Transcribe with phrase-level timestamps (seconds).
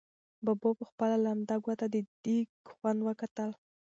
[0.45, 3.49] ببو په خپله لمده ګوته د دېګ خوند وکتل.